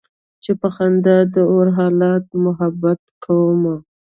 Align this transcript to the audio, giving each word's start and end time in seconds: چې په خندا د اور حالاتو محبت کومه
چې 0.43 0.51
په 0.59 0.67
خندا 0.75 1.17
د 1.33 1.35
اور 1.51 1.67
حالاتو 1.77 2.33
محبت 2.45 3.01
کومه 3.23 3.75